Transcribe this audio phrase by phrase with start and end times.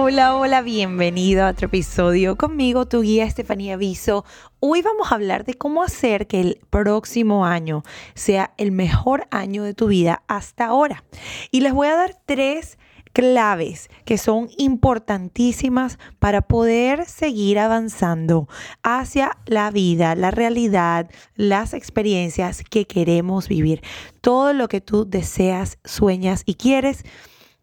[0.00, 4.24] Hola, hola, bienvenido a otro episodio conmigo, tu guía Estefanía Viso.
[4.60, 7.82] Hoy vamos a hablar de cómo hacer que el próximo año
[8.14, 11.02] sea el mejor año de tu vida hasta ahora.
[11.50, 12.78] Y les voy a dar tres
[13.12, 18.48] claves que son importantísimas para poder seguir avanzando
[18.84, 23.82] hacia la vida, la realidad, las experiencias que queremos vivir.
[24.20, 27.04] Todo lo que tú deseas, sueñas y quieres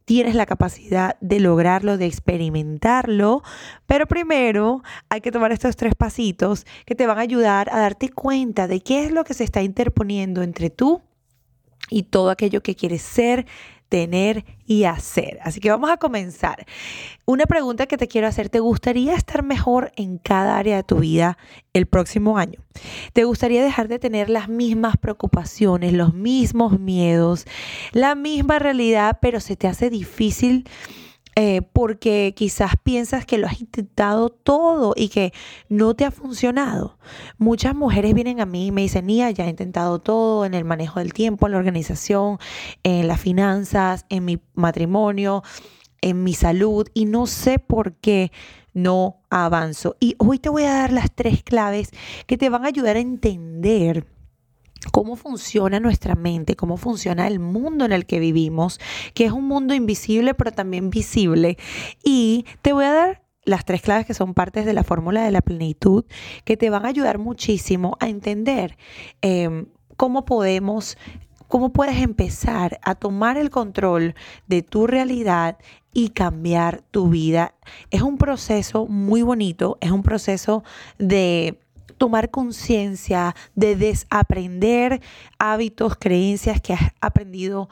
[0.06, 3.44] tienes la capacidad de lograrlo, de experimentarlo,
[3.88, 8.10] pero primero hay que tomar estos tres pasitos que te van a ayudar a darte
[8.10, 11.02] cuenta de qué es lo que se está interponiendo entre tú
[11.90, 13.46] y todo aquello que quieres ser,
[13.96, 15.40] tener y hacer.
[15.42, 16.66] Así que vamos a comenzar.
[17.26, 20.98] Una pregunta que te quiero hacer, ¿te gustaría estar mejor en cada área de tu
[20.98, 21.38] vida
[21.72, 22.60] el próximo año?
[23.14, 27.46] ¿Te gustaría dejar de tener las mismas preocupaciones, los mismos miedos,
[27.94, 30.68] la misma realidad, pero se te hace difícil?
[31.38, 35.34] Eh, porque quizás piensas que lo has intentado todo y que
[35.68, 36.98] no te ha funcionado.
[37.38, 40.64] Muchas mujeres vienen a mí y me dicen, Nia, ya he intentado todo en el
[40.64, 42.38] manejo del tiempo, en la organización,
[42.84, 45.44] en las finanzas, en mi matrimonio,
[46.00, 48.32] en mi salud y no sé por qué
[48.74, 49.98] no avanzo.
[50.00, 51.90] Y hoy te voy a dar las tres claves
[52.28, 54.06] que te van a ayudar a entender
[54.92, 58.80] cómo funciona nuestra mente, cómo funciona el mundo en el que vivimos,
[59.14, 61.58] que es un mundo invisible pero también visible.
[62.04, 65.32] Y te voy a dar las tres claves que son partes de la fórmula de
[65.32, 66.06] la plenitud,
[66.44, 68.78] que te van a ayudar muchísimo a entender
[69.22, 70.98] em, cómo podemos,
[71.48, 74.16] cómo puedes empezar a tomar el control
[74.48, 75.58] de tu realidad
[75.94, 77.56] y cambiar tu vida.
[77.92, 80.64] Es un proceso muy bonito, es un proceso
[80.98, 81.60] de
[81.98, 85.02] tomar conciencia, de desaprender
[85.40, 87.70] hábitos, creencias que has aprendido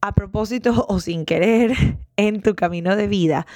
[0.00, 3.46] a propósito o sin querer en tu camino de vida.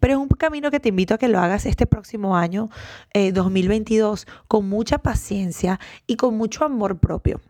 [0.00, 2.70] Pero es un camino que te invito a que lo hagas este próximo año,
[3.14, 7.40] 2022, eh, con mucha paciencia y con mucho amor propio.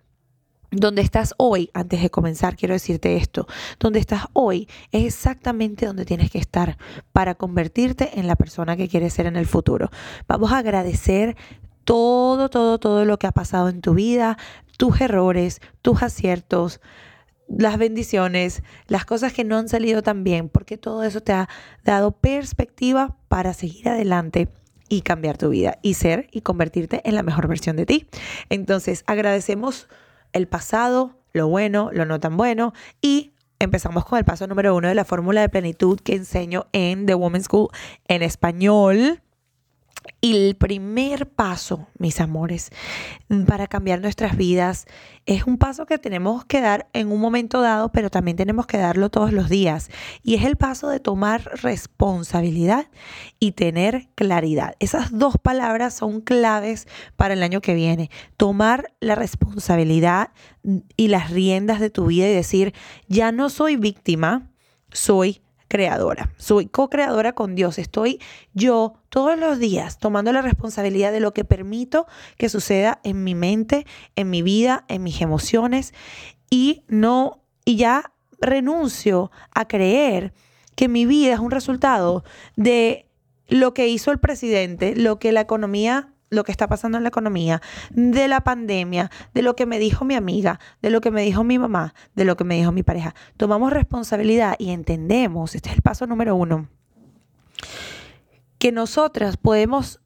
[0.71, 3.47] Donde estás hoy, antes de comenzar, quiero decirte esto,
[3.79, 6.79] donde estás hoy es exactamente donde tienes que estar
[7.13, 9.91] para convertirte en la persona que quieres ser en el futuro.
[10.29, 11.37] Vamos a agradecer
[11.85, 14.39] todo, todo, todo lo que ha pasado en tu vida,
[14.77, 16.81] tus errores, tus aciertos,
[17.49, 21.49] las bendiciones, las cosas que no han salido tan bien, porque todo eso te ha
[21.85, 24.49] dado perspectiva para seguir adelante
[24.89, 28.07] y cambiar tu vida y ser y convertirte en la mejor versión de ti.
[28.49, 29.89] Entonces, agradecemos
[30.33, 34.89] el pasado, lo bueno, lo no tan bueno y empezamos con el paso número uno
[34.89, 37.69] de la fórmula de plenitud que enseño en The Women's School
[38.09, 39.23] en español.
[40.21, 42.71] Y el primer paso, mis amores,
[43.47, 44.87] para cambiar nuestras vidas
[45.27, 48.79] es un paso que tenemos que dar en un momento dado, pero también tenemos que
[48.79, 49.91] darlo todos los días.
[50.23, 52.87] Y es el paso de tomar responsabilidad
[53.39, 54.75] y tener claridad.
[54.79, 56.87] Esas dos palabras son claves
[57.17, 58.11] para el año que viene.
[58.37, 60.31] Tomar la responsabilidad
[60.97, 62.75] y las riendas de tu vida y decir,
[63.09, 64.51] ya no soy víctima,
[64.93, 65.42] soy
[65.73, 67.79] creadora, soy co-creadora con Dios.
[67.79, 68.21] Estoy
[68.53, 72.07] yo todos los días tomando la responsabilidad de lo que permito
[72.37, 75.95] que suceda en mi mente, en mi vida, en mis emociones
[76.51, 80.35] y no y ya renuncio a creer
[80.75, 82.23] que mi vida es un resultado
[82.55, 83.07] de
[83.49, 87.11] lo que hizo el presidente, lo que la economía lo que está pasando en la
[87.11, 87.61] economía,
[87.91, 91.45] de la pandemia, de lo que me dijo mi amiga, de lo que me dijo
[91.45, 93.15] mi mamá, de lo que me dijo mi pareja.
[93.37, 96.69] Tomamos responsabilidad y entendemos, este es el paso número uno,
[98.59, 100.01] que nosotras podemos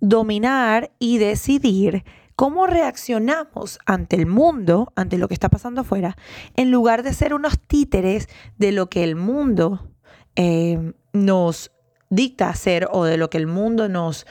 [0.00, 2.04] dominar y decidir
[2.36, 6.16] cómo reaccionamos ante el mundo, ante lo que está pasando afuera,
[6.54, 8.28] en lugar de ser unos títeres
[8.58, 9.88] de lo que el mundo
[10.36, 11.72] eh, nos
[12.10, 14.26] dicta hacer o de lo que el mundo nos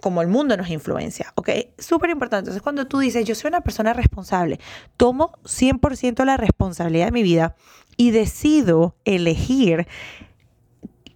[0.00, 1.50] como el mundo nos influencia, ¿ok?
[1.78, 2.48] Súper importante.
[2.48, 4.60] Entonces, cuando tú dices, yo soy una persona responsable,
[4.96, 7.56] tomo 100% la responsabilidad de mi vida
[7.96, 9.86] y decido elegir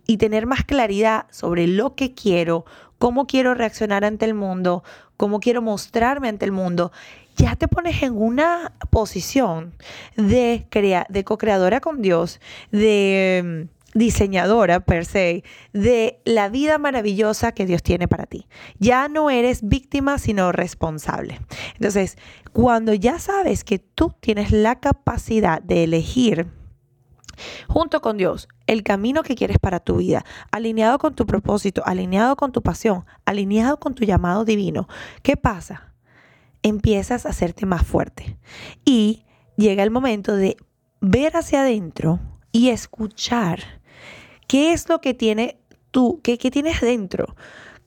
[0.07, 2.65] y tener más claridad sobre lo que quiero,
[2.99, 4.83] cómo quiero reaccionar ante el mundo,
[5.17, 6.93] cómo quiero mostrarme ante el mundo,
[7.37, 9.73] ya te pones en una posición
[10.17, 10.67] de,
[11.09, 12.41] de co-creadora con Dios,
[12.71, 15.43] de diseñadora per se
[15.73, 18.47] de la vida maravillosa que Dios tiene para ti.
[18.79, 21.41] Ya no eres víctima, sino responsable.
[21.75, 22.17] Entonces,
[22.53, 26.49] cuando ya sabes que tú tienes la capacidad de elegir
[27.69, 32.37] junto con Dios el camino que quieres para tu vida, alineado con tu propósito, alineado
[32.37, 34.89] con tu pasión, alineado con tu llamado divino,
[35.23, 35.95] ¿qué pasa?
[36.63, 38.39] Empiezas a hacerte más fuerte
[38.85, 39.25] y
[39.57, 40.57] llega el momento de
[41.01, 42.21] ver hacia adentro
[42.53, 43.80] y escuchar
[44.51, 45.61] ¿Qué es lo que tiene
[45.93, 47.37] tú, qué, tienes dentro?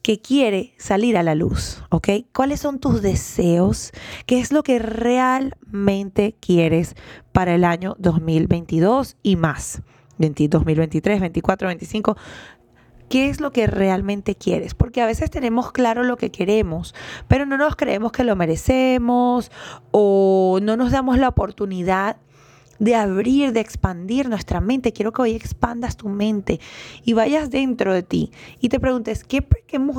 [0.00, 2.08] que quiere salir a la luz, ¿ok?
[2.34, 3.90] ¿Cuáles son tus deseos?
[4.26, 6.94] ¿Qué es lo que realmente quieres
[7.32, 9.82] para el año 2022 y más?
[10.18, 12.16] 2023, 24, 25.
[13.10, 14.74] ¿Qué es lo que realmente quieres?
[14.74, 16.94] Porque a veces tenemos claro lo que queremos,
[17.28, 19.50] pero no nos creemos que lo merecemos
[19.90, 22.16] o no nos damos la oportunidad
[22.78, 24.92] de abrir, de expandir nuestra mente.
[24.92, 26.60] Quiero que hoy expandas tu mente
[27.04, 29.46] y vayas dentro de ti y te preguntes, ¿qué,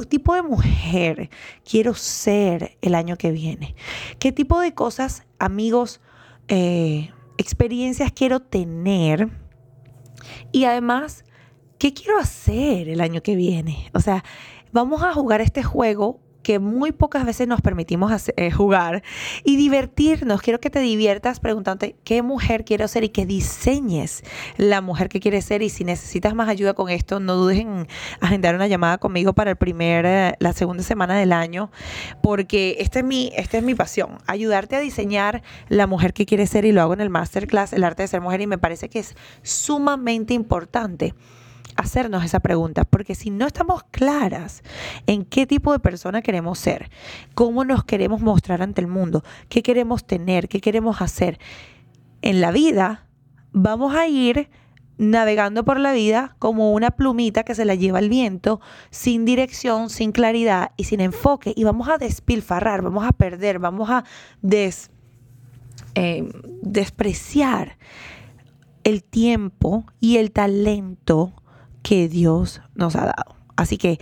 [0.08, 1.30] tipo de mujer
[1.70, 3.76] quiero ser el año que viene?
[4.20, 6.02] ¿Qué tipo de cosas, amigos,
[6.48, 9.30] eh, experiencias quiero tener?
[10.52, 11.26] Y además,
[11.78, 13.90] ¿qué quiero hacer el año que viene?
[13.94, 14.24] O sea,
[14.72, 19.02] vamos a jugar este juego que muy pocas veces nos permitimos eh, jugar
[19.44, 20.44] y divertirnos.
[20.44, 24.24] Quiero que te diviertas preguntándote qué mujer quiero ser y que diseñes
[24.56, 25.64] la mujer que quieres ser.
[25.64, 27.88] Y si necesitas más ayuda con esto, no dudes en
[28.22, 31.72] agendar una llamada conmigo para el primer, eh, la segunda semana del año,
[32.22, 36.52] porque esta es mi, esta es mi pasión, ayudarte a diseñar la mujer que quieres
[36.52, 38.88] ser y lo hago en el masterclass, el arte de ser mujer y me parece
[38.88, 41.16] que es sumamente importante
[41.76, 44.64] hacernos esa pregunta, porque si no estamos claras
[45.08, 46.90] en qué tipo de persona queremos ser,
[47.34, 51.40] cómo nos queremos mostrar ante el mundo, qué queremos tener, qué queremos hacer
[52.22, 53.08] en la vida,
[53.52, 54.50] vamos a ir
[54.98, 59.90] navegando por la vida como una plumita que se la lleva el viento, sin dirección,
[59.90, 64.06] sin claridad y sin enfoque, y vamos a despilfarrar, vamos a perder, vamos a
[64.42, 64.90] des,
[65.96, 66.28] eh,
[66.62, 67.78] despreciar
[68.86, 71.34] el tiempo y el talento
[71.86, 73.36] que Dios nos ha dado.
[73.56, 74.00] Así que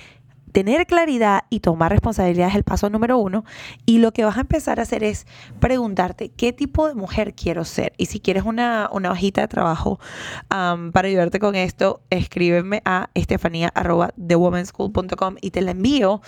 [0.53, 3.43] tener claridad y tomar responsabilidad es el paso número uno.
[3.85, 5.27] Y lo que vas a empezar a hacer es
[5.59, 7.91] preguntarte qué tipo de mujer quiero ser.
[7.97, 9.99] Y si quieres una, hojita de trabajo
[10.47, 16.21] para ayudarte con esto, escríbeme a estefanía.thewomenschool.com y te la envío.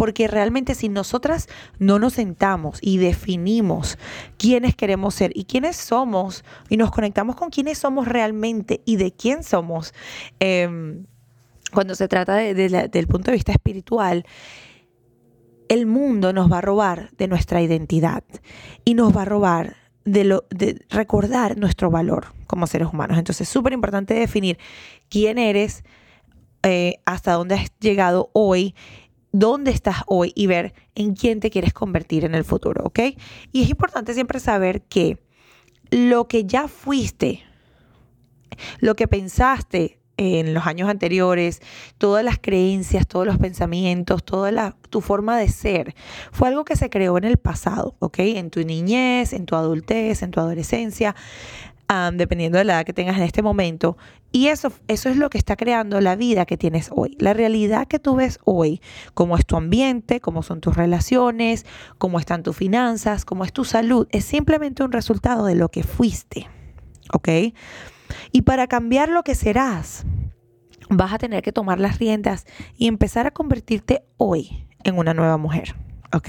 [0.00, 1.46] Porque realmente si nosotras
[1.78, 3.98] no nos sentamos y definimos
[4.38, 9.12] quiénes queremos ser y quiénes somos y nos conectamos con quiénes somos realmente y de
[9.12, 9.92] quién somos,
[10.38, 11.04] em,
[11.70, 14.24] cuando se trata del punto de vista espiritual,
[15.68, 18.24] el mundo nos va a robar de nuestra identidad
[18.86, 19.76] y nos va a robar
[20.06, 23.18] de, lo, de recordar nuestro valor como seres humanos.
[23.18, 24.56] Entonces es súper importante definir
[25.10, 25.84] quién eres,
[26.62, 28.74] eh, hasta dónde has llegado hoy
[29.32, 33.00] dónde estás hoy y ver en quién te quieres convertir en el futuro, ¿ok?
[33.52, 35.18] Y es importante siempre saber que
[35.90, 37.42] lo que ya fuiste,
[38.78, 41.62] lo que pensaste en los años anteriores,
[41.96, 45.94] todas las creencias, todos los pensamientos, toda la, tu forma de ser,
[46.30, 48.18] fue algo que se creó en el pasado, ¿ok?
[48.18, 51.16] En tu niñez, en tu adultez, en tu adolescencia
[52.12, 53.96] dependiendo de la edad que tengas en este momento.
[54.30, 57.16] Y eso, eso es lo que está creando la vida que tienes hoy.
[57.18, 58.80] La realidad que tú ves hoy,
[59.14, 61.66] cómo es tu ambiente, cómo son tus relaciones,
[61.98, 65.82] cómo están tus finanzas, cómo es tu salud, es simplemente un resultado de lo que
[65.82, 66.48] fuiste.
[67.12, 67.28] ¿Ok?
[68.30, 70.04] Y para cambiar lo que serás,
[70.90, 75.38] vas a tener que tomar las riendas y empezar a convertirte hoy en una nueva
[75.38, 75.74] mujer.
[76.12, 76.28] ¿Ok?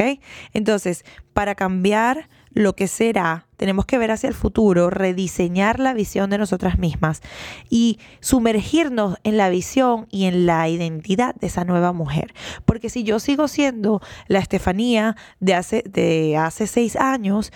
[0.53, 6.29] Entonces, para cambiar lo que será, tenemos que ver hacia el futuro, rediseñar la visión
[6.29, 7.21] de nosotras mismas
[7.69, 12.33] y sumergirnos en la visión y en la identidad de esa nueva mujer.
[12.65, 17.51] Porque si yo sigo siendo la Estefanía de hace, de hace seis años,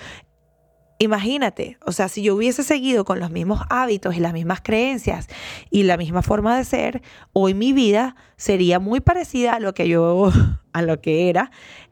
[0.97, 5.27] Imagínate, o sea, si yo hubiese seguido con los mismos hábitos y las mismas creencias
[5.69, 7.01] y la misma forma de ser,
[7.33, 10.31] hoy mi vida sería muy parecida a lo que yo,
[10.71, 11.51] a lo que era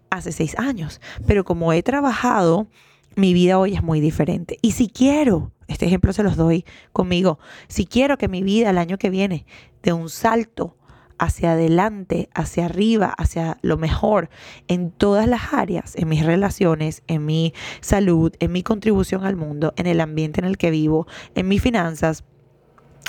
[0.09, 1.01] hace seis años.
[1.27, 2.67] Pero como he trabajado
[3.15, 4.57] mi vida hoy es muy diferente.
[4.61, 8.77] Y si quiero, este ejemplo se los doy conmigo, si quiero que mi vida el
[8.77, 9.45] año que viene
[9.81, 10.77] dé un salto
[11.19, 14.29] hacia adelante, hacia arriba, hacia lo mejor
[14.67, 19.73] en todas las áreas, en mis relaciones, en mi salud, en mi contribución al mundo,
[19.77, 22.23] en el ambiente en el que vivo, en mis finanzas,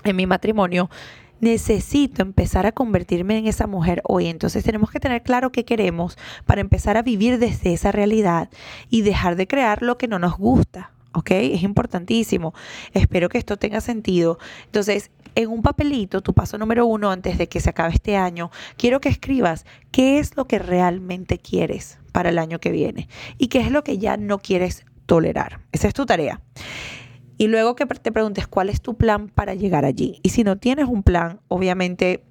[0.05, 0.91] en mi matrimonio,
[1.41, 4.27] necesito empezar a convertirme en esa mujer hoy.
[4.27, 8.49] Entonces tenemos que tener claro qué queremos para empezar a vivir desde esa realidad
[8.91, 10.91] y dejar de crear lo que no nos gusta.
[11.15, 11.31] ¿ok?
[11.31, 12.55] Es importantísimo.
[12.93, 14.39] Espero que esto tenga sentido.
[14.67, 18.51] Entonces, en un papelito, tu paso número uno antes de que se acabe este año,
[18.77, 23.49] quiero que escribas qué es lo que realmente quieres para el año que viene y
[23.49, 25.61] qué es lo que ya no quieres tolerar.
[25.73, 26.41] Esa es tu tarea.
[27.37, 30.21] Y luego que te preguntes cuál es tu plan para llegar allí.
[30.23, 32.23] Y si no tienes un plan, obviamente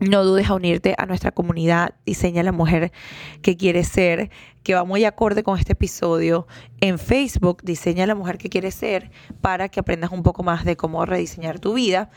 [0.00, 2.92] no dudes a unirte a nuestra comunidad Diseña la Mujer
[3.40, 4.30] que quieres ser,
[4.62, 6.46] que va muy acorde con este episodio.
[6.80, 9.10] En Facebook, Diseña la Mujer que quieres ser,
[9.40, 12.10] para que aprendas un poco más de cómo rediseñar tu vida.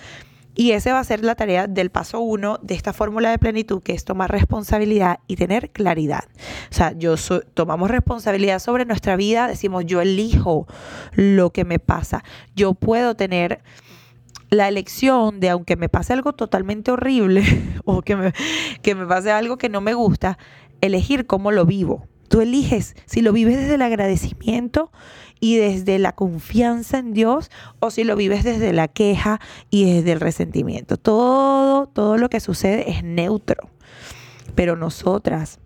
[0.55, 3.83] Y esa va a ser la tarea del paso uno de esta fórmula de plenitud,
[3.83, 6.24] que es tomar responsabilidad y tener claridad.
[6.71, 7.15] O sea, yo
[7.53, 10.65] tomamos responsabilidad sobre nuestra vida, decimos, yo elijo
[11.12, 12.24] lo que me pasa.
[12.55, 13.62] Yo puedo tener
[14.50, 17.43] la elección de, aunque me pase algo totalmente horrible
[17.85, 18.33] o que me,
[18.81, 20.38] que me pase algo que no me gusta,
[20.79, 22.07] elegir cómo lo vivo.
[22.29, 24.91] Tú eliges si lo vives desde el agradecimiento
[25.45, 30.13] y desde la confianza en Dios o si lo vives desde la queja y desde
[30.13, 30.97] el resentimiento.
[30.97, 33.69] Todo, todo lo que sucede es neutro.
[34.55, 35.59] Pero nosotras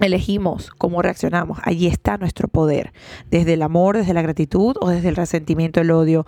[0.00, 1.58] elegimos cómo reaccionamos.
[1.64, 2.94] Allí está nuestro poder,
[3.30, 6.24] desde el amor, desde la gratitud o desde el resentimiento, el odio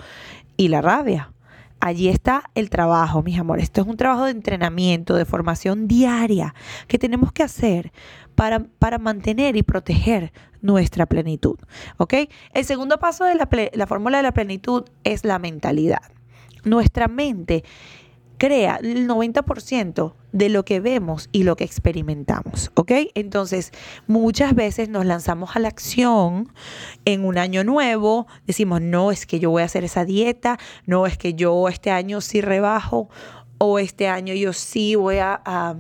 [0.59, 1.33] y la rabia.
[1.81, 3.65] Allí está el trabajo, mis amores.
[3.65, 6.55] Esto es un trabajo de entrenamiento, de formación diaria
[6.89, 7.91] que tenemos que hacer
[8.35, 10.31] para, para mantener y proteger
[10.67, 11.57] nuestra plenitud.
[11.97, 12.15] ¿Ok?
[12.53, 16.03] El segundo paso de la, la fórmula de la plenitud es la mentalidad.
[16.65, 17.65] Nuestra mente
[18.39, 22.93] crea el 90% de lo que vemos y lo que experimentamos, ¿ok?
[23.15, 23.73] Entonces,
[24.07, 26.53] muchas veces nos lanzamos a la acción
[27.07, 31.07] en un año nuevo, decimos, no, es que yo voy a hacer esa dieta, no,
[31.07, 33.09] es que yo este año sí rebajo,
[33.59, 35.77] o este año yo sí voy a, a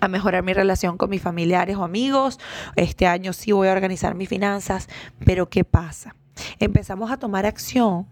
[0.00, 2.38] a mejorar mi relación con mis familiares o amigos.
[2.76, 4.88] Este año sí voy a organizar mis finanzas.
[5.24, 6.14] Pero ¿qué pasa?
[6.58, 8.06] Empezamos a tomar acción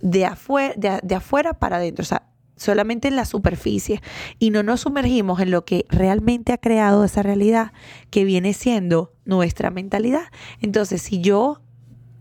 [0.00, 2.02] de afuera, de, afuera para adentro.
[2.02, 2.22] O sea,
[2.56, 4.00] solamente en la superficie
[4.38, 7.72] y no nos sumergimos en lo que realmente ha creado esa realidad
[8.10, 10.24] que viene siendo nuestra mentalidad.
[10.60, 11.60] Entonces, si yo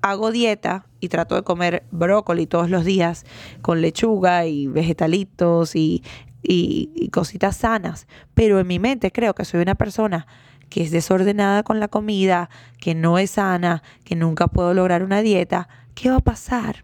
[0.02, 3.26] hago dieta y trato de comer brócoli todos los días
[3.62, 6.04] con lechuga y vegetalitos y,
[6.48, 10.28] y, cositas sanas, pero en mi mente creo que soy una persona
[10.70, 12.50] que es desordenada con la comida,
[12.80, 16.84] que no es sana, que nunca puedo lograr una dieta, ¿qué va a pasar?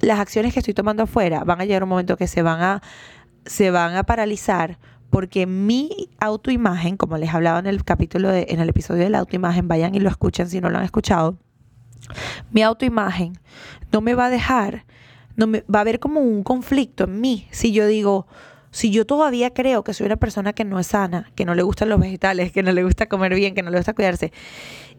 [0.00, 2.82] las acciones que estoy tomando afuera van a llegar un momento que se van a,
[3.46, 4.78] se van a paralizar
[5.10, 9.20] porque mi autoimagen, como les hablaba en el capítulo de, en el episodio de la
[9.20, 11.38] autoimagen, vayan y lo escuchen si no lo han escuchado,
[12.50, 13.38] mi autoimagen
[13.90, 14.84] no me va a dejar,
[15.38, 18.26] no me, va a haber como un conflicto en mí si yo digo,
[18.72, 21.62] si yo todavía creo que soy una persona que no es sana, que no le
[21.62, 24.32] gustan los vegetales, que no le gusta comer bien, que no le gusta cuidarse,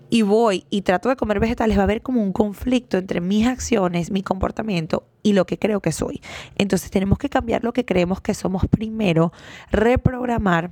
[0.09, 3.47] y voy y trato de comer vegetales, va a haber como un conflicto entre mis
[3.47, 6.21] acciones, mi comportamiento y lo que creo que soy.
[6.55, 9.33] Entonces tenemos que cambiar lo que creemos que somos primero,
[9.71, 10.71] reprogramar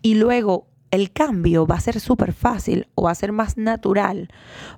[0.00, 4.28] y luego el cambio va a ser súper fácil o va a ser más natural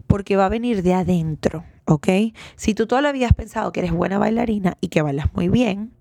[0.07, 2.09] porque va a venir de adentro, ¿ok?
[2.57, 5.49] Si tú toda la vida has pensado que eres buena bailarina y que bailas muy
[5.49, 5.93] bien,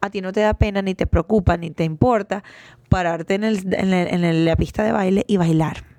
[0.00, 2.42] a ti no te da pena, ni te preocupa, ni te importa
[2.88, 5.91] pararte en, en la pista de baile y bailar.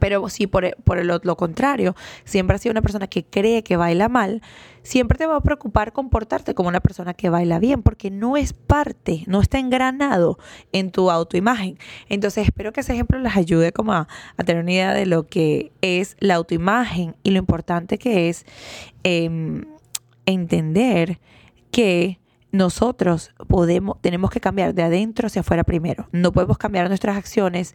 [0.00, 4.08] Pero si por, por lo, contrario, siempre has sido una persona que cree que baila
[4.08, 4.42] mal,
[4.82, 8.52] siempre te va a preocupar comportarte como una persona que baila bien, porque no es
[8.52, 10.38] parte, no está engranado
[10.72, 11.78] en tu autoimagen.
[12.08, 14.08] Entonces espero que ese ejemplo les ayude como a,
[14.44, 18.44] tener una idea de lo que es la autoimagen y lo importante que es
[19.04, 19.66] em,
[20.26, 21.20] entender
[21.70, 22.19] que
[22.52, 26.08] nosotros podemos, tenemos que cambiar de adentro hacia afuera primero.
[26.12, 27.74] No podemos cambiar nuestras acciones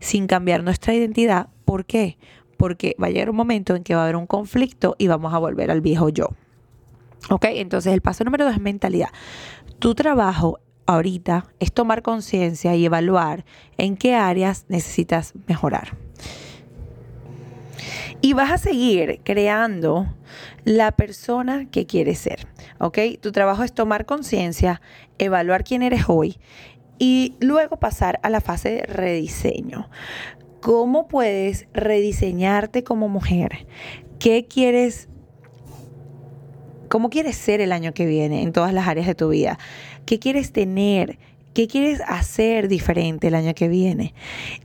[0.00, 1.48] sin cambiar nuestra identidad.
[1.64, 2.18] ¿Por qué?
[2.56, 5.32] Porque va a llegar un momento en que va a haber un conflicto y vamos
[5.32, 6.28] a volver al viejo yo.
[7.30, 7.46] ¿Ok?
[7.50, 9.08] Entonces el paso número dos es mentalidad.
[9.78, 13.44] Tu trabajo ahorita es tomar conciencia y evaluar
[13.76, 16.07] en qué áreas necesitas mejorar.
[18.20, 20.12] Y vas a seguir creando
[20.64, 22.46] la persona que quieres ser.
[22.78, 22.98] ¿Ok?
[23.20, 24.80] Tu trabajo es tomar conciencia,
[25.18, 26.38] evaluar quién eres hoy
[26.98, 29.88] y luego pasar a la fase de rediseño.
[30.60, 33.66] ¿Cómo puedes rediseñarte como mujer?
[34.18, 35.08] ¿Qué quieres
[36.88, 39.58] cómo quieres ser el año que viene en todas las áreas de tu vida?
[40.06, 41.18] ¿Qué quieres tener?
[41.54, 44.14] ¿Qué quieres hacer diferente el año que viene?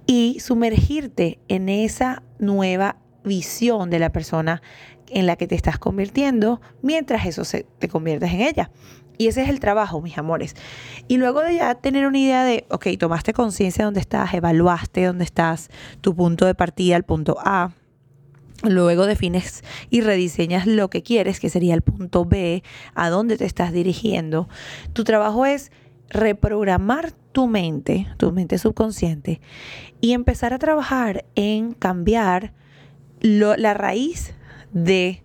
[0.07, 4.61] Y sumergirte en esa nueva visión de la persona
[5.07, 8.71] en la que te estás convirtiendo mientras eso se, te conviertes en ella.
[9.17, 10.55] Y ese es el trabajo, mis amores.
[11.07, 15.05] Y luego de ya tener una idea de, ok, tomaste conciencia de dónde estás, evaluaste
[15.05, 15.69] dónde estás,
[16.01, 17.73] tu punto de partida, el punto A,
[18.63, 22.63] Luego defines y rediseñas lo que quieres, que sería el punto B,
[22.95, 24.47] a dónde te estás dirigiendo.
[24.93, 25.69] Tu trabajo es
[26.09, 29.41] reprogramar tu mente, tu mente subconsciente,
[29.99, 32.53] y empezar a trabajar en cambiar
[33.23, 34.33] la raíz
[34.71, 35.23] de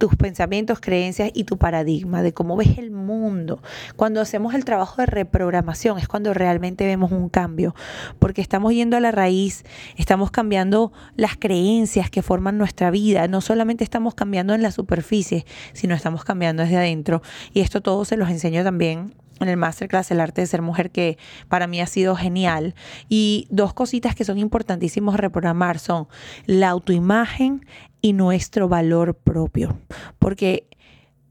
[0.00, 3.62] tus pensamientos, creencias y tu paradigma de cómo ves el mundo.
[3.96, 7.74] Cuando hacemos el trabajo de reprogramación es cuando realmente vemos un cambio,
[8.18, 9.62] porque estamos yendo a la raíz,
[9.96, 15.44] estamos cambiando las creencias que forman nuestra vida, no solamente estamos cambiando en la superficie,
[15.74, 17.20] sino estamos cambiando desde adentro.
[17.52, 20.90] Y esto todo se los enseño también en el masterclass El arte de ser mujer
[20.90, 21.18] que
[21.48, 22.74] para mí ha sido genial.
[23.08, 26.08] Y dos cositas que son importantísimos reprogramar son
[26.46, 27.66] la autoimagen
[28.00, 29.78] y nuestro valor propio.
[30.18, 30.68] Porque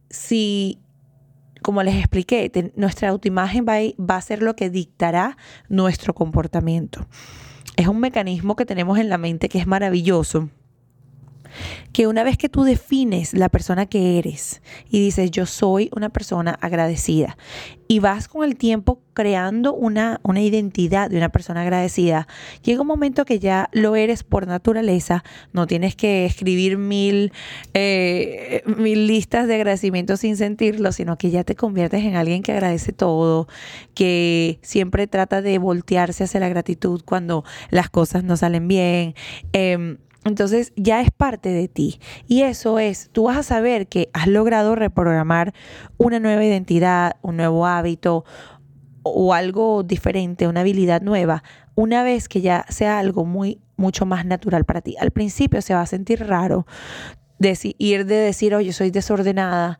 [0.09, 0.79] si,
[1.61, 5.37] como les expliqué, nuestra autoimagen va va a ser lo que dictará
[5.67, 7.07] nuestro comportamiento.
[7.75, 10.49] Es un mecanismo que tenemos en la mente que es maravilloso
[11.91, 16.09] que una vez que tú defines la persona que eres y dices yo soy una
[16.09, 17.37] persona agradecida
[17.87, 22.27] y vas con el tiempo creando una, una identidad de una persona agradecida,
[22.61, 25.23] llega un momento que ya lo eres por naturaleza,
[25.53, 27.33] no tienes que escribir mil,
[27.73, 32.51] eh, mil listas de agradecimiento sin sentirlo, sino que ya te conviertes en alguien que
[32.51, 33.47] agradece todo,
[33.95, 39.15] que siempre trata de voltearse hacia la gratitud cuando las cosas no salen bien.
[39.51, 41.99] Em, entonces ya es parte de ti.
[42.27, 45.53] Y eso es, tú vas a saber que has logrado reprogramar
[45.97, 48.25] una nueva identidad, un nuevo hábito
[49.03, 51.43] o algo diferente, una habilidad nueva,
[51.75, 54.95] una vez que ya sea algo muy, mucho más natural para ti.
[54.99, 56.65] Al principio se va a sentir raro
[57.77, 59.79] ir de decir, oye, soy desordenada,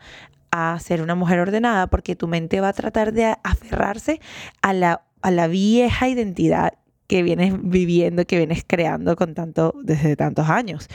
[0.51, 4.19] a ser una mujer ordenada, porque tu mente va a tratar de aferrarse
[4.61, 6.73] a la, a la vieja identidad
[7.09, 10.87] que vienes viviendo, que vienes creando con tanto, desde tantos años.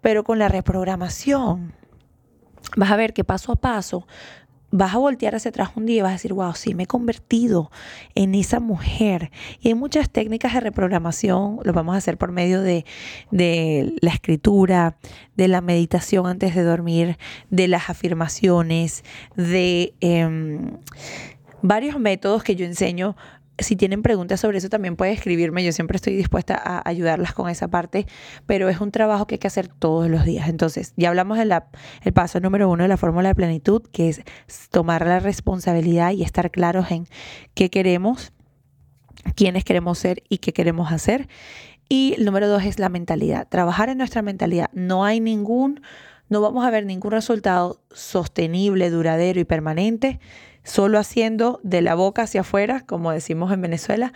[0.00, 1.72] Pero con la reprogramación,
[2.76, 4.06] vas a ver que paso a paso
[4.72, 6.86] vas a voltear hacia atrás un día y vas a decir, wow, sí, me he
[6.86, 7.70] convertido
[8.14, 9.30] en esa mujer.
[9.60, 12.84] Y hay muchas técnicas de reprogramación, lo vamos a hacer por medio de,
[13.30, 14.96] de la escritura,
[15.36, 17.18] de la meditación antes de dormir,
[17.50, 19.04] de las afirmaciones,
[19.34, 20.78] de em,
[21.62, 23.16] varios métodos que yo enseño
[23.60, 25.64] si tienen preguntas sobre eso también pueden escribirme.
[25.64, 28.06] Yo siempre estoy dispuesta a ayudarlas con esa parte,
[28.46, 30.48] pero es un trabajo que hay que hacer todos los días.
[30.48, 31.50] Entonces, ya hablamos del
[32.02, 34.22] el paso número uno de la fórmula de plenitud, que es
[34.70, 37.06] tomar la responsabilidad y estar claros en
[37.54, 38.32] qué queremos,
[39.34, 41.28] quiénes queremos ser y qué queremos hacer.
[41.88, 43.48] Y el número dos es la mentalidad.
[43.48, 44.70] Trabajar en nuestra mentalidad.
[44.72, 45.82] No hay ningún,
[46.28, 50.20] no vamos a ver ningún resultado sostenible, duradero y permanente
[50.64, 54.12] solo haciendo de la boca hacia afuera, como decimos en Venezuela,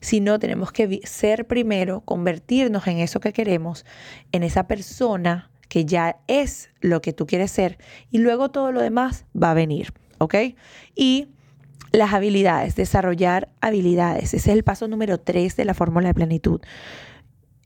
[0.00, 3.86] sino tenemos que ser primero, convertirnos en eso que queremos,
[4.32, 7.78] en esa persona que ya es lo que tú quieres ser,
[8.10, 10.34] y luego todo lo demás va a venir, ¿ok?
[10.94, 11.28] Y
[11.90, 16.60] las habilidades, desarrollar habilidades, ese es el paso número tres de la fórmula de plenitud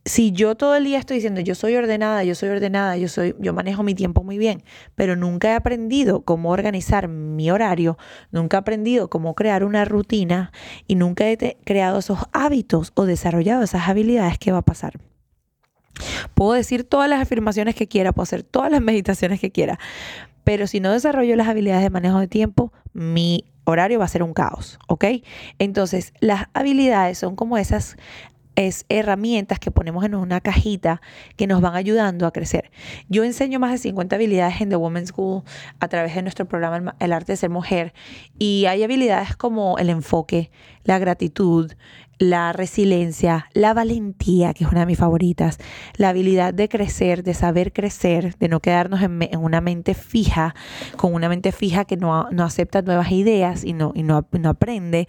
[0.08, 3.34] si yo todo el día estoy diciendo yo soy ordenada, yo soy ordenada, yo soy
[3.38, 4.62] yo manejo mi tiempo muy bien,
[4.94, 7.98] pero nunca he aprendido cómo organizar mi horario,
[8.30, 10.52] nunca he aprendido cómo crear una rutina
[10.86, 14.98] y nunca he creado esos hábitos o desarrollado esas habilidades, ¿qué va a pasar?
[16.34, 19.78] Puedo decir todas las afirmaciones que quiera, puedo hacer todas las meditaciones que quiera,
[20.44, 24.22] pero si no desarrollo las habilidades de manejo de tiempo, mi horario va a ser
[24.22, 25.04] un caos, ¿ok?
[25.58, 27.96] Entonces, las habilidades son como esas
[28.58, 31.00] es herramientas que ponemos en una cajita
[31.36, 32.72] que nos van ayudando a crecer.
[33.08, 35.44] Yo enseño más de 50 habilidades en The Women's School
[35.78, 37.94] a través de nuestro programa El arte de ser mujer
[38.36, 40.50] y hay habilidades como el enfoque,
[40.82, 41.72] la gratitud,
[42.18, 45.58] la resiliencia, la valentía, que es una de mis favoritas,
[45.96, 50.56] la habilidad de crecer, de saber crecer, de no quedarnos en, una mente fija,
[50.96, 54.48] con una mente fija que no, no acepta nuevas ideas y no, y no, no
[54.48, 55.06] aprende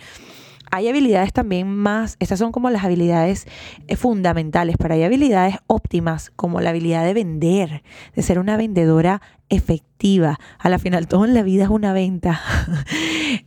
[0.72, 3.48] hay habilidades también más, estas son como las habilidades
[3.88, 7.84] eh, fundamentales, pero hay habilidades óptimas como la habilidad de vender,
[8.16, 10.40] de ser una vendedora efectiva.
[10.60, 12.42] A la final, todo en la vida es una venta.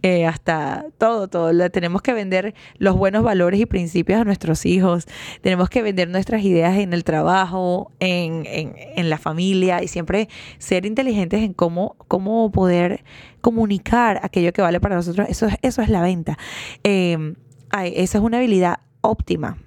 [0.05, 1.71] Eh, hasta todo, todo.
[1.71, 5.07] Tenemos que vender los buenos valores y principios a nuestros hijos.
[5.43, 10.87] Tenemos que vender nuestras ideas en el trabajo, en, en, la familia y siempre ser
[10.87, 13.05] inteligentes en cómo, cómo poder
[13.41, 15.29] comunicar aquello que vale para nosotros.
[15.29, 16.37] Eso, eso es la venta.
[16.83, 17.35] Eh,
[17.73, 19.59] esa es una habilidad óptima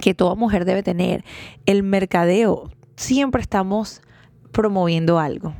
[0.00, 1.24] que toda mujer debe tener.
[1.66, 4.02] El mercadeo, siempre estamos
[4.52, 5.54] promoviendo algo.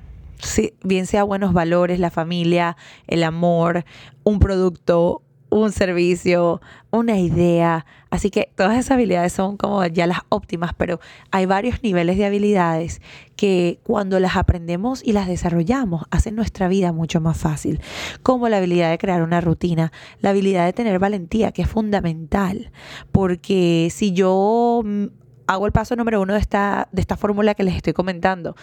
[0.85, 3.85] bien sea buenos valores, la familia, el amor,
[4.25, 7.87] un producto, un servicio, una idea.
[8.11, 12.27] Así que todas esas habilidades son como ya las óptimas, pero hay varios niveles de
[12.27, 13.01] habilidades
[13.37, 17.81] que cuando las aprendemos y las desarrollamos hacen nuestra vida mucho más fácil.
[18.23, 22.71] Como la habilidad de crear una rutina, la habilidad de tener valentía, que es fundamental.
[23.13, 25.07] Porque si yo mm,
[25.49, 28.55] hago el paso número uno de esta, de esta fórmula que les estoy comentando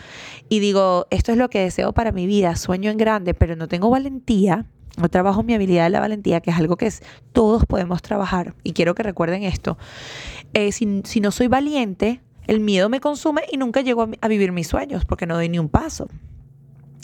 [0.47, 3.67] y digo, esto es lo que deseo para mi vida, sueño en grande, pero no
[3.67, 4.65] tengo valentía,
[4.97, 7.01] no trabajo mi habilidad de la valentía, que es algo que es,
[7.33, 8.53] todos podemos trabajar.
[8.63, 9.77] Y quiero que recuerden esto.
[10.53, 14.27] Eh, si, si, no soy valiente, el miedo me consume y nunca llego a, a
[14.27, 16.07] vivir mis sueños porque no doy ni un paso.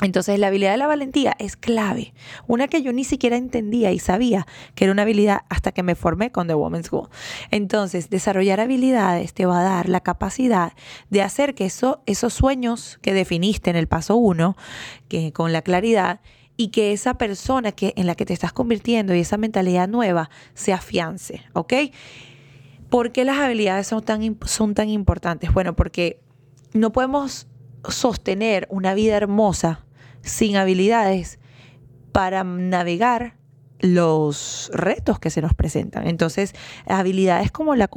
[0.01, 2.13] Entonces la habilidad de la valentía es clave,
[2.47, 5.95] una que yo ni siquiera entendía y sabía que era una habilidad hasta que me
[5.95, 7.09] formé con The Women's School.
[7.51, 10.73] Entonces desarrollar habilidades te va a dar la capacidad
[11.09, 14.57] de hacer que eso, esos sueños que definiste en el paso uno,
[15.07, 16.19] que con la claridad,
[16.57, 20.29] y que esa persona que, en la que te estás convirtiendo y esa mentalidad nueva
[20.53, 21.73] se afiance, ¿ok?
[22.89, 25.51] ¿Por qué las habilidades son tan, son tan importantes?
[25.53, 26.21] Bueno, porque
[26.73, 27.47] no podemos
[27.89, 29.85] sostener una vida hermosa
[30.21, 31.39] sin habilidades
[32.11, 33.35] para navegar
[33.81, 36.07] los retos que se nos presentan.
[36.07, 36.53] Entonces,
[36.85, 37.87] habilidades como la,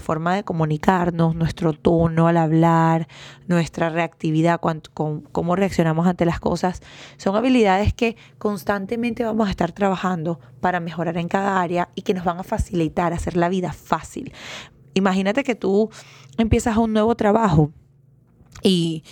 [0.00, 3.06] forma de comunicarnos, nuestro tono al hablar,
[3.46, 6.82] nuestra reactividad, cómo reaccionamos ante las cosas,
[7.16, 12.14] son habilidades que constantemente vamos a estar trabajando para mejorar en cada área y que
[12.14, 14.32] nos van a facilitar, hacer la vida fácil.
[14.94, 15.90] Imagínate que tú
[16.36, 17.70] empiezas un nuevo trabajo
[18.62, 19.04] y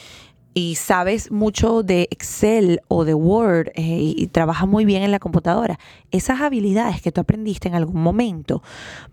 [0.54, 5.18] y sabes mucho de Excel o de Word eh, y trabajas muy bien en la
[5.18, 5.78] computadora,
[6.10, 8.62] esas habilidades que tú aprendiste en algún momento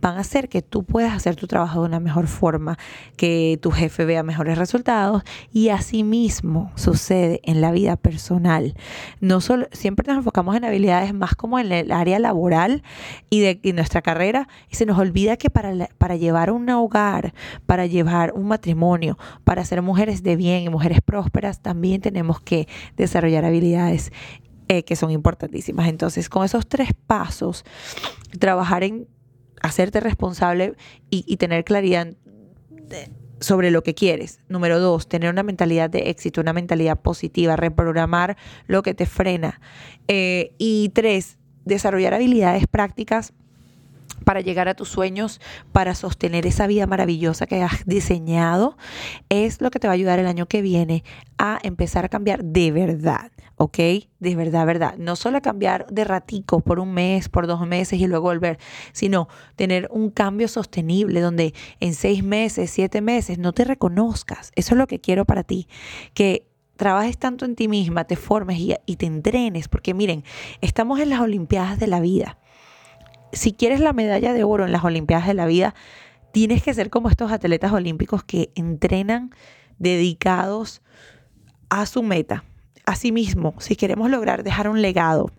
[0.01, 2.77] van a hacer que tú puedas hacer tu trabajo de una mejor forma,
[3.15, 5.23] que tu jefe vea mejores resultados
[5.53, 8.75] y asimismo sucede en la vida personal.
[9.21, 12.83] No solo siempre nos enfocamos en habilidades más como en el área laboral
[13.29, 17.33] y de nuestra carrera y se nos olvida que para, para llevar un hogar,
[17.65, 21.28] para llevar un matrimonio, para ser mujeres de bien y mujeres prósperas,
[21.61, 24.11] también tenemos que desarrollar habilidades
[24.67, 25.87] eh, que son importantísimas.
[25.87, 27.65] Entonces, con esos tres pasos,
[28.39, 29.07] trabajar en
[29.61, 30.75] hacerte responsable
[31.09, 32.15] y, tener claridad
[33.39, 34.39] sobre lo que quieres.
[34.47, 38.37] Número dos, tener una mentalidad de éxito, una mentalidad positiva, reprogramar
[38.67, 39.59] lo que te frena.
[40.07, 43.33] Eh, y tres, desarrollar habilidades prácticas
[44.23, 45.39] para llegar a tus sueños,
[45.71, 48.77] para sostener esa vida maravillosa que has diseñado,
[49.29, 51.03] es lo que te va a ayudar el año que viene
[51.37, 53.77] a empezar a cambiar de verdad, ¿ok?
[54.19, 54.95] De verdad, verdad.
[54.97, 58.59] No solo cambiar de ratico por un mes, por dos meses y luego volver,
[58.91, 64.51] sino tener un cambio sostenible donde en seis meses, siete meses no te reconozcas.
[64.55, 65.67] Eso es lo que quiero para ti,
[66.13, 70.23] que trabajes tanto en ti misma, te formes y, y te entrenes, porque miren,
[70.61, 72.37] estamos en las Olimpiadas de la vida
[73.31, 75.75] si quieres la medalla de oro en las Olimpiadas de la vida,
[76.31, 79.31] tienes que ser como estos atletas olímpicos que entrenan
[79.77, 80.81] dedicados
[81.69, 82.43] a su meta.
[82.85, 85.31] Asimismo, si queremos lograr dejar un legado,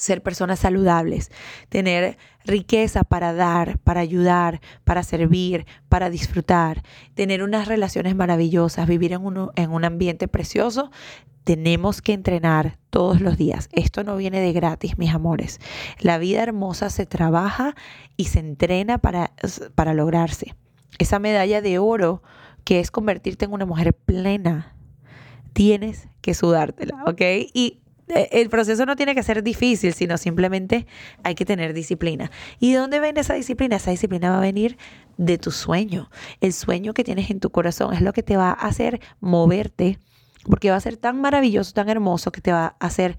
[0.00, 1.30] ser personas saludables,
[1.68, 2.16] tener
[2.46, 6.82] riqueza para dar, para ayudar, para servir, para disfrutar,
[7.14, 10.90] tener unas relaciones maravillosas, vivir en un, en un ambiente precioso,
[11.44, 13.68] tenemos que entrenar todos los días.
[13.72, 15.60] Esto no viene de gratis, mis amores.
[15.98, 17.74] La vida hermosa se trabaja
[18.16, 19.32] y se entrena para,
[19.74, 20.54] para lograrse.
[20.98, 22.22] Esa medalla de oro
[22.64, 24.74] que es convertirte en una mujer plena,
[25.52, 27.20] tienes que sudártela, ¿ok?
[27.54, 30.86] Y eh, el proceso no tiene que ser difícil, sino simplemente
[31.22, 32.30] hay que tener disciplina.
[32.58, 33.76] ¿Y de dónde viene esa disciplina?
[33.76, 34.76] Esa disciplina va a venir
[35.16, 36.10] de tu sueño.
[36.40, 39.98] El sueño que tienes en tu corazón es lo que te va a hacer moverte
[40.44, 43.16] porque va a ser tan maravilloso, tan hermoso que te va a hacer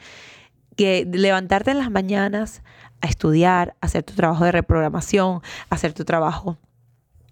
[0.76, 2.64] que levantarte en las mañanas
[3.02, 6.58] a estudiar, hacer tu trabajo de reprogramación, hacer tu trabajo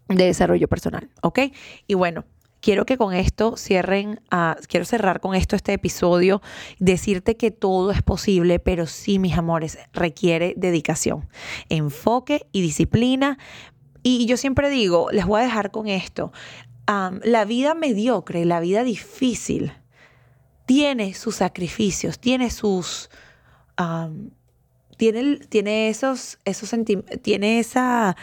[0.07, 1.39] de desarrollo personal, ¿ok?
[1.87, 2.25] Y bueno,
[2.61, 4.21] quiero que con esto cierren,
[4.67, 6.41] quiero cerrar con esto este episodio,
[6.79, 11.29] decirte que todo es posible, pero sí, mis amores, requiere dedicación,
[11.69, 13.37] enfoque y disciplina.
[14.03, 16.31] Y yo siempre digo, les voy a dejar con esto,
[16.87, 19.73] la vida mediocre, la vida difícil,
[20.69, 23.09] tiene sus sacrificios, tiene sus...
[24.97, 26.75] tiene, tiene esos, esos
[27.23, 28.15] tiene esa...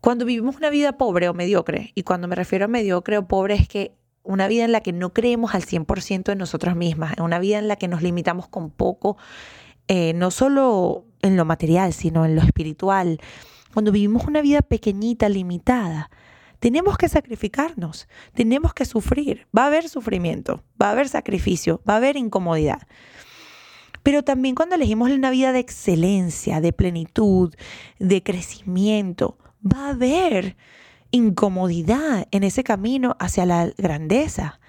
[0.00, 3.52] Cuando vivimos una vida pobre o mediocre, y cuando me refiero a mediocre o pobre
[3.52, 7.38] es que una vida en la que no creemos al 100% en nosotras mismas, una
[7.38, 9.18] vida en la que nos limitamos con poco,
[9.88, 13.20] eh, no solo en lo material, sino en lo espiritual.
[13.74, 16.08] Cuando vivimos una vida pequeñita, limitada,
[16.58, 19.46] tenemos que sacrificarnos, tenemos que sufrir.
[19.56, 22.82] Va a haber sufrimiento, va a haber sacrificio, va a haber incomodidad.
[24.02, 27.54] Pero también cuando elegimos una vida de excelencia, de plenitud,
[27.98, 30.56] de crecimiento, va a haber
[31.10, 34.60] incomodidad en ese camino hacia la grandeza.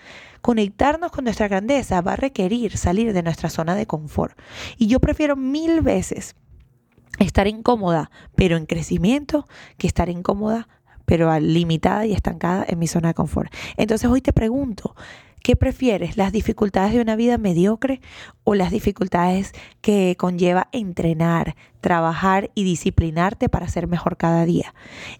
[0.42, 4.38] Conectarnos con nuestra grandeza va a requerir salir de nuestra zona de confort.
[4.78, 6.36] Y yo prefiero mil veces
[7.20, 9.48] estar incómoda, pero en crecimiento,
[9.78, 10.68] que estar incómoda,
[11.08, 13.52] pero limitada y estancada en mi zona de confort.
[13.78, 14.94] Entonces hoy te pregunto,
[15.48, 16.18] ¿Qué prefieres?
[16.18, 18.02] ¿Las dificultades de una vida mediocre
[18.44, 24.74] o las dificultades que conlleva entrenar, trabajar y disciplinarte para ser mejor cada día?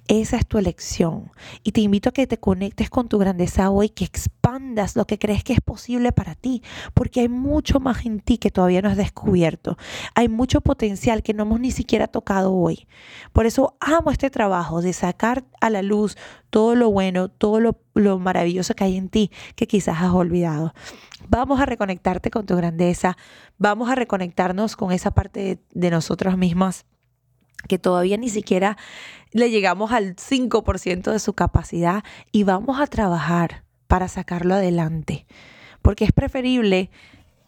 [0.08, 1.32] Esa es tu elección.
[1.64, 5.20] Y te invito a que te conectes con tu grandeza hoy, que expandas lo que
[5.20, 6.62] crees que es posible para ti,
[6.94, 9.78] porque hay mucho más en ti que todavía no has descubierto.
[10.16, 12.88] Hay mucho potencial que no hemos ni siquiera tocado hoy.
[13.34, 16.18] Por eso amo este trabajo de sacar a la luz
[16.50, 20.74] todo lo bueno, todo lo, lo maravilloso que hay en ti que quizás has olvidado.
[21.28, 23.18] Vamos a reconectarte con tu grandeza,
[23.58, 26.86] vamos a reconectarnos con esa parte de, nosotros mismos
[27.68, 28.78] que todavía ni siquiera
[29.32, 35.26] le llegamos al 5% de su capacidad y vamos a trabajar para sacarlo adelante,
[35.82, 36.92] porque es preferible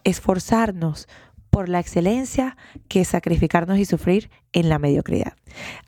[0.03, 1.07] esforzarnos
[1.49, 5.33] por la excelencia que sacrificarnos y sufrir en la mediocridad.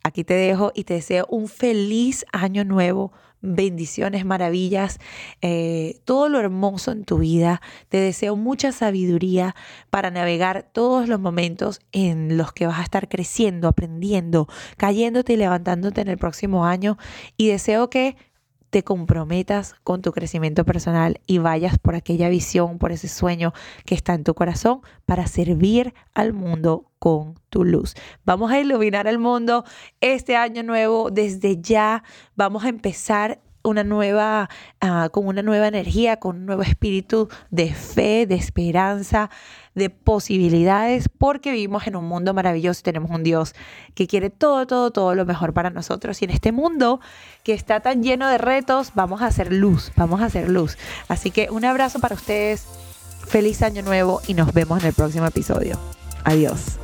[0.04, 4.99] Aquí te dejo y te deseo un feliz año nuevo, bendiciones, maravillas,
[5.41, 7.62] eh, todo lo hermoso en tu vida.
[7.89, 9.56] Te deseo mucha sabiduría
[9.89, 15.38] para navegar todos los momentos en los que vas a estar creciendo, aprendiendo, cayéndote y
[15.38, 16.97] levantándote en el próximo año.
[17.38, 18.15] Y deseo que
[18.71, 23.53] te comprometas con tu crecimiento personal y vayas por aquella visión, por ese sueño
[23.86, 27.95] que está en tu corazón para servir al mundo con tu luz.
[28.25, 29.65] Vamos a iluminar el mundo
[29.99, 31.12] este año nuevo.
[31.12, 32.03] Desde ya
[32.36, 37.74] vamos a empezar una nueva, ah, con una nueva energía, con un nuevo espíritu de
[37.74, 39.30] fe, de esperanza,
[39.76, 43.54] de posibilidades, porque vivimos en un mundo maravilloso y tenemos un Dios
[43.95, 46.21] que quiere todo, todo, todo lo mejor para nosotros.
[46.21, 47.00] Y en este mundo
[47.43, 50.78] que está tan lleno de retos, vamos a hacer luz, vamos a hacer luz.
[51.08, 52.65] Así que un abrazo para ustedes,
[53.26, 55.80] feliz año nuevo y nos vemos en el próximo episodio.
[56.24, 56.78] Adiós.